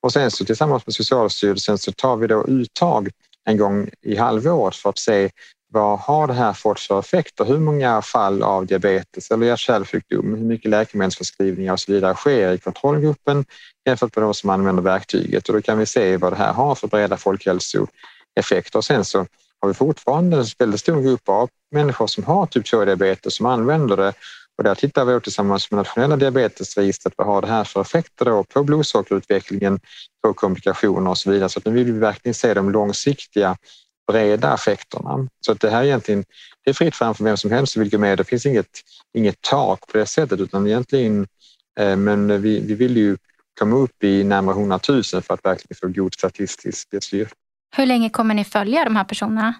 [0.00, 3.10] Och sen så tillsammans med Socialstyrelsen så tar vi då uttag
[3.44, 5.30] en gång i halvåret för att se
[5.74, 7.44] vad har det här fått för effekter?
[7.44, 12.58] Hur många fall av diabetes eller hjärt-kärlsjukdom, hur mycket läkemedelsförskrivningar och så vidare sker i
[12.58, 13.44] kontrollgruppen
[13.86, 16.74] jämfört med de som använder verktyget och då kan vi se vad det här har
[16.74, 18.78] för breda folkhälsoeffekter.
[18.78, 19.26] Och sen så
[19.60, 23.96] har vi fortfarande en väldigt stor grupp av människor som har typ 2-diabetes som använder
[23.96, 24.12] det
[24.58, 28.44] och där tittar vi tillsammans med nationella diabetesregistret vad har det här för effekter då
[28.44, 29.80] på blodsockerutvecklingen,
[30.22, 31.48] på komplikationer och så vidare.
[31.48, 33.56] Så att nu vill vi verkligen se de långsiktiga
[34.12, 35.28] breda effekterna.
[35.46, 36.24] Så att det här egentligen,
[36.64, 38.18] det är fritt fram för vem som helst som vill gå med.
[38.18, 38.80] Det finns inget,
[39.14, 41.26] inget tak på det sättet utan egentligen,
[41.80, 43.16] eh, men vi, vi vill ju
[43.58, 47.34] komma upp i närmare 100 000 för att verkligen få god statistisk styrka.
[47.76, 49.54] Hur länge kommer ni följa de här personerna?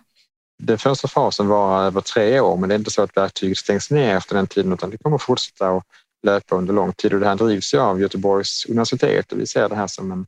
[0.62, 3.59] Den första fasen varar eh, över tre år men det är inte så att verktyget
[3.59, 5.85] stängs ner efter den tiden utan det kommer fortsätta att
[6.23, 9.69] löpa under lång tid och det här drivs ju av Göteborgs universitet och vi ser
[9.69, 10.27] det här som en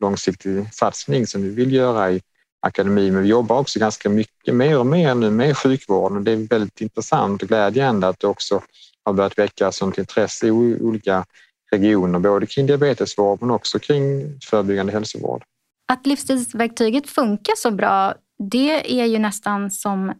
[0.00, 2.20] långsiktig satsning som vi vill göra i
[2.60, 6.32] akademin men vi jobbar också ganska mycket mer och mer nu med sjukvården och det
[6.32, 8.62] är väldigt intressant och glädjande att det också
[9.04, 11.24] har börjat väcka sånt intresse i olika
[11.70, 15.42] regioner både kring diabetesvård men också kring förebyggande hälsovård.
[15.92, 20.12] Att livsstilsverktyget funkar så bra det är ju nästan som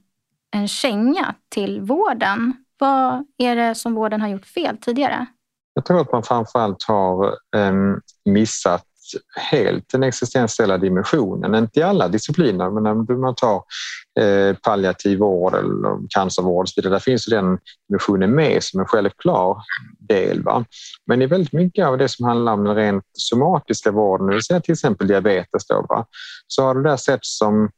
[0.56, 2.52] en känga till vården.
[2.78, 5.26] Vad är det som vården har gjort fel tidigare?
[5.74, 8.84] Jag tror att man framförallt har ehm, missat
[9.50, 13.62] helt den existentiella dimensionen, inte i alla discipliner men när man tar
[14.20, 18.86] eh, palliativ vård eller cancervård och så vidare, där finns den dimensionen med som en
[18.86, 19.56] självklar
[19.98, 20.42] del.
[20.42, 20.64] Va?
[21.06, 24.42] Men i väldigt mycket av det som handlar om den rent somatiska vården, det vill
[24.42, 26.06] säga till exempel diabetes, då, va?
[26.46, 27.70] så har det där sett som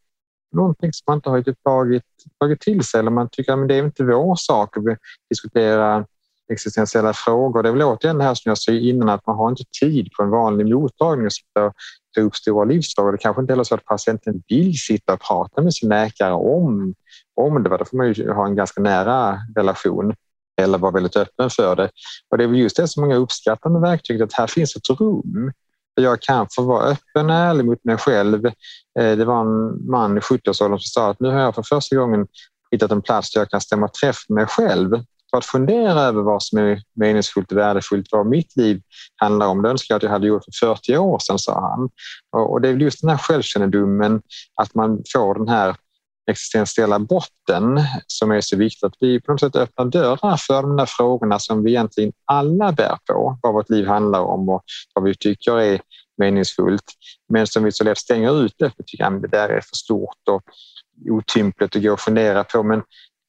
[0.53, 2.03] någonting som man inte har tagit,
[2.41, 4.85] tagit till sig eller man tycker att det är inte vår sak att
[5.31, 6.07] diskutera
[6.53, 7.63] existentiella frågor.
[7.63, 10.09] Det är väl återigen det här som jag sa innan att man har inte tid
[10.17, 11.75] på en vanlig mottagning att
[12.15, 13.13] ta upp stora livsfrågor.
[13.13, 16.95] Det kanske inte heller så att patienten vill sitta och prata med sin läkare om,
[17.35, 17.69] om det.
[17.69, 20.15] Då får man ju ha en ganska nära relation
[20.57, 21.91] eller vara väldigt öppen för det.
[22.31, 25.01] Och det är väl just det som många uppskattar med verktyget, att här finns ett
[25.01, 25.53] rum
[25.95, 28.47] jag kan få vara öppen och ärlig mot mig själv.
[28.99, 31.97] Eh, det var en man i 70-årsåldern som sa att nu har jag för första
[31.97, 32.27] gången
[32.71, 34.91] hittat en plats där jag kan stämma träff med mig själv
[35.31, 38.83] för att fundera över vad som är meningsfullt och värdefullt, vad mitt liv
[39.17, 39.63] handlar om.
[39.63, 41.91] Det önskar jag att jag hade gjort för 40 år sedan, sa han.
[42.43, 44.23] Och det är just den här självkännedomen,
[44.55, 45.77] att man får den här
[46.31, 50.77] existentiella botten som är så viktigt att vi på något sätt öppnar dörrar för de
[50.77, 54.63] där frågorna som vi egentligen alla bär på, vad vårt liv handlar om och
[54.95, 55.81] vad vi tycker är
[56.19, 56.85] meningsfullt,
[57.29, 60.29] men som vi så lätt stänger ute för tycker att det där är för stort
[60.31, 60.43] och
[61.11, 62.63] otympligt att gå och fundera på.
[62.63, 62.83] Men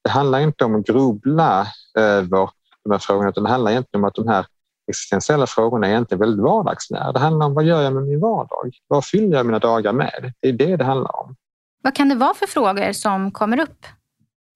[0.03, 2.49] det handlar inte om att grubbla över
[2.83, 4.45] de här frågorna utan det handlar egentligen om att de här
[4.87, 7.11] existentiella frågorna är egentligen väldigt vardagsnära.
[7.11, 8.71] Det handlar om vad gör jag med min vardag?
[8.87, 10.33] Vad fyller jag mina dagar med?
[10.39, 11.35] Det är det det handlar om.
[11.83, 13.85] Vad kan det vara för frågor som kommer upp?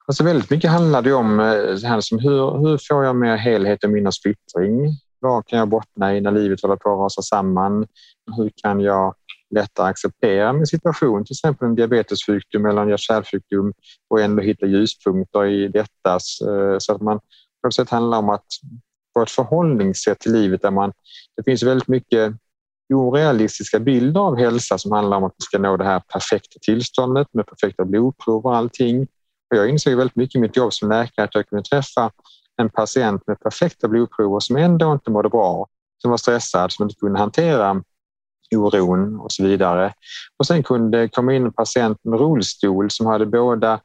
[0.06, 3.36] Alltså väldigt mycket handlar det om eh, det här som hur, hur får jag mer
[3.36, 4.88] helhet och mindre splittring?
[5.20, 7.88] Vad kan jag bottna i när livet håller på att rasa samman?
[8.38, 9.16] Hur kan jag
[9.56, 13.34] lättare acceptera min situation, till exempel en diabetessjukdom eller en hjärt
[14.10, 17.20] och ändå hitta ljuspunkter i detta eh, så att man
[17.62, 18.46] på ett sätt handlar om att
[19.14, 20.94] få ett förhållningssätt till livet där man,
[21.38, 22.34] det finns väldigt mycket
[22.94, 27.28] orealistiska bilder av hälsa som handlar om att man ska nå det här perfekta tillståndet
[27.34, 29.02] med perfekta blodprover och allting.
[29.52, 32.12] Och jag insåg väldigt mycket i mitt jobb som läkare att jag kunde träffa
[32.62, 35.68] en patient med perfekta blodprover som ändå inte mådde bra,
[36.02, 37.84] som var stressad, som inte kunde hantera
[38.56, 39.94] oron och så vidare.
[40.38, 43.80] Och sen kunde det komma in en patient med rullstol som hade båda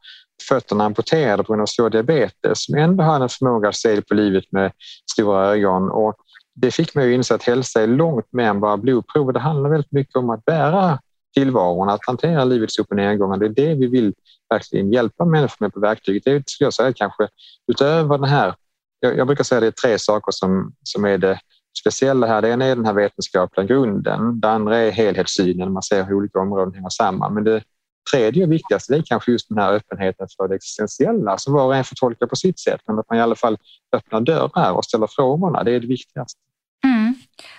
[0.48, 4.14] fötterna amputerade på grund av svår diabetes som ändå hade en förmåga att se på
[4.14, 4.72] livet med
[5.12, 5.90] stora ögon.
[5.90, 6.14] Och
[6.54, 9.32] det fick mig att inse att hälsa är långt mer än bara blodprov.
[9.32, 10.98] Det handlar väldigt mycket om att bära
[11.34, 13.36] tillvaron, att hantera livets upp och nedgångar.
[13.36, 14.14] Det är det vi vill
[14.50, 16.24] verkligen hjälpa människor med på verktyget.
[16.24, 17.28] Det skulle jag säga kanske
[17.72, 18.54] utöver den här
[19.02, 21.38] jag, jag brukar säga att det är tre saker som, som är det
[21.80, 22.42] speciella här.
[22.42, 24.40] Det ena är den här vetenskapliga grunden.
[24.40, 27.34] Det andra är helhetssynen, man ser hur olika områden hänger samman.
[27.34, 27.62] Men det
[28.10, 31.76] tredje och viktigaste är kanske just den här öppenheten för det existentiella som var och
[31.76, 32.80] en får tolka på sitt sätt.
[32.86, 33.58] Men att man i alla fall
[33.96, 36.40] öppnar dörrar och ställer frågorna, det är det viktigaste.
[36.84, 37.14] Mm.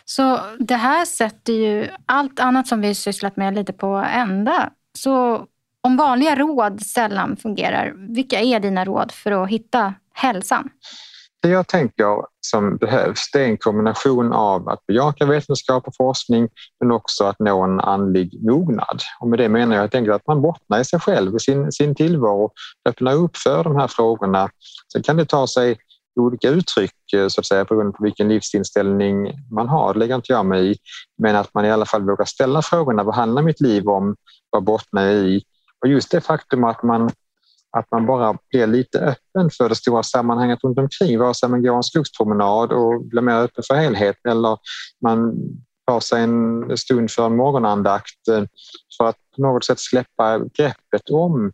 [0.05, 4.69] Så det här sätter ju allt annat som vi sysslat med lite på ända.
[4.97, 5.45] Så
[5.81, 10.69] om vanliga råd sällan fungerar, vilka är dina råd för att hitta hälsan?
[11.43, 16.49] Det jag tänker som behövs det är en kombination av att bejaka vetenskap och forskning
[16.79, 19.01] men också att nå en andlig mognad.
[19.19, 21.71] Och med det menar jag helt enkelt att man bottnar i sig själv och sin,
[21.71, 22.51] sin tillvaro,
[22.89, 24.49] öppnar upp för de här frågorna.
[24.93, 25.77] Sen kan det ta sig
[26.19, 30.33] olika uttryck eh, så att säga beroende på vilken livsinställning man har, det lägger inte
[30.33, 30.77] jag mig i.
[31.17, 34.15] Men att man i alla fall vågar ställa frågorna, vad handlar mitt liv om?
[34.49, 35.43] Vad bottnar jag i?
[35.81, 37.11] Och just det faktum att man
[37.77, 41.63] att man bara blir lite öppen för det stora sammanhanget runt omkring, vare sig man
[41.63, 44.57] går en skogspromenad och blir mer öppen för helhet eller
[45.01, 45.33] man
[45.87, 48.43] tar sig en stund för en morgonandakt eh,
[48.97, 51.51] för att på något sätt släppa greppet om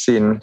[0.00, 0.40] sin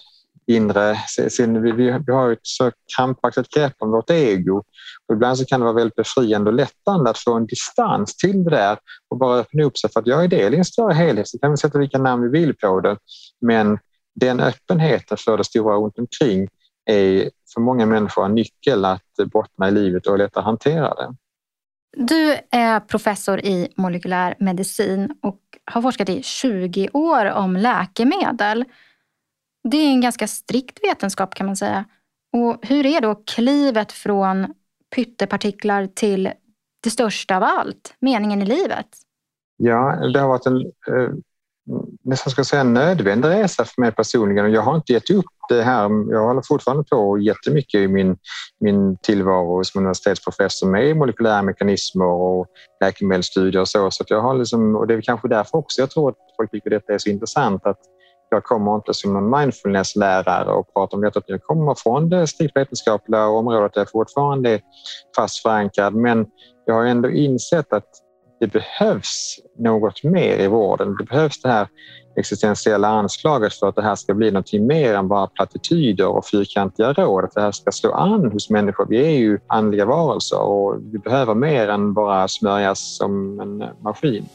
[0.47, 0.97] inre...
[1.29, 4.63] Sin, vi, vi har ett så krampaktigt grepp om vårt ego.
[5.07, 8.43] Och ibland så kan det vara väldigt befriande och lättande att få en distans till
[8.43, 8.77] det där
[9.09, 11.27] och bara öppna upp sig för att jag är del i en större helhet.
[11.27, 12.97] Så kan vi sätta vilka namn vi vill på det.
[13.41, 13.79] Men
[14.15, 16.47] den öppenheten för det stora runt omkring
[16.85, 21.15] är för många människor en nyckel att bottna i livet och lättare hantera det.
[21.97, 28.65] Du är professor i molekylär medicin och har forskat i 20 år om läkemedel.
[29.69, 31.85] Det är en ganska strikt vetenskap kan man säga.
[32.33, 34.53] Och hur är då klivet från
[34.95, 36.31] pyttepartiklar till
[36.83, 38.87] det största av allt, meningen i livet?
[39.57, 41.09] Ja, det har varit en eh,
[42.05, 46.11] nästan ska säga nödvändig resa för mig personligen jag har inte gett upp det här.
[46.11, 48.17] Jag håller fortfarande på jättemycket i min,
[48.59, 52.47] min tillvaro som universitetsprofessor med molekylära mekanismer och
[52.81, 53.91] läkemedelsstudier och så.
[53.91, 56.69] så jag har liksom, och det är kanske därför också jag tror att folk tycker
[56.69, 57.79] detta är så intressant att
[58.29, 61.21] jag kommer inte som någon mindfulnesslärare och pratar om detta.
[61.25, 64.61] Jag kommer från det strikt vetenskapliga området där jag fortfarande är
[65.15, 66.25] fast förankrad men
[66.65, 67.89] jag har ändå insett att
[68.39, 70.95] det behövs något mer i vården.
[70.99, 71.67] Det behövs det här
[72.15, 76.93] existentiella anslaget för att det här ska bli något mer än bara plattityder och fyrkantiga
[76.93, 77.23] råd.
[77.23, 78.85] Att det här ska slå an hos människor.
[78.89, 84.25] Vi är ju andliga varelser och vi behöver mer än bara smörjas som en maskin.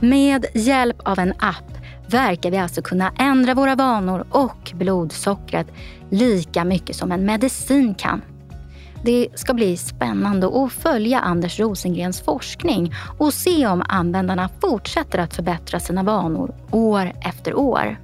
[0.00, 1.70] Med hjälp av en app
[2.10, 5.66] verkar vi alltså kunna ändra våra vanor och blodsockret
[6.10, 8.22] lika mycket som en medicin kan.
[9.04, 15.34] Det ska bli spännande att följa Anders Rosengrens forskning och se om användarna fortsätter att
[15.34, 17.96] förbättra sina vanor år efter år.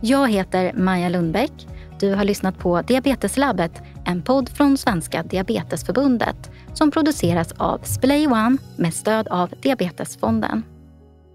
[0.00, 1.52] Jag heter Maja Lundbäck.
[2.00, 8.56] Du har lyssnat på Diabeteslabbet, en podd från Svenska Diabetesförbundet som produceras av Splay One
[8.76, 10.62] med stöd av Diabetesfonden.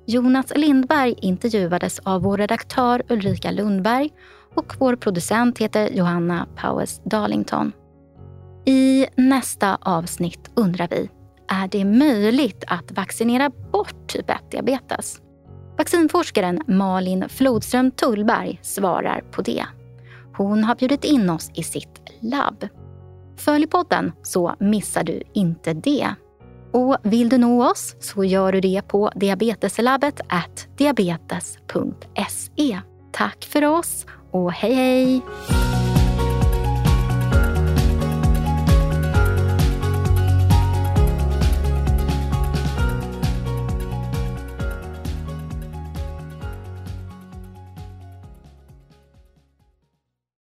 [0.05, 4.09] Jonas Lindberg intervjuades av vår redaktör Ulrika Lundberg
[4.55, 7.71] och vår producent heter Johanna Powers Darlington.
[8.65, 11.09] I nästa avsnitt undrar vi,
[11.47, 15.21] är det möjligt att vaccinera bort typ 1-diabetes?
[15.77, 19.65] Vaccinforskaren Malin Flodström Tullberg svarar på det.
[20.37, 22.67] Hon har bjudit in oss i sitt labb.
[23.37, 26.15] Följ podden så missar du inte det.
[26.73, 30.21] Och vill du nå oss så gör du det på diabeteslabbet
[30.77, 32.79] diabetes.se.
[33.11, 35.21] Tack för oss och hej hej!